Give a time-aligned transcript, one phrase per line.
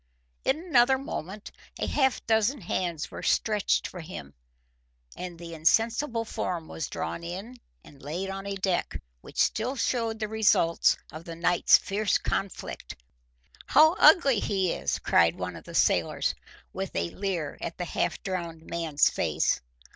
[0.45, 4.33] In another moment a half dozen hands were stretched for him,
[5.15, 10.17] and the insensible form was drawn in and laid on a deck which still showed
[10.17, 12.97] the results of the night's fierce conflict with
[13.75, 13.97] the waters.
[13.99, 14.07] "Damn it!
[14.07, 16.33] how ugly he is!" cried one of the sailors,
[16.73, 19.61] with a leer at the half drowned man's face.